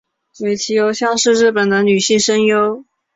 [0.39, 2.83] 尾崎由香是日本的女性声优。